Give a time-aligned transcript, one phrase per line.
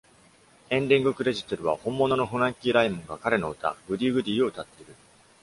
[0.71, 4.95] エンディングクレジットでは、本物のフランキー・ライモンが彼の歌『Goody Goody』を歌っている。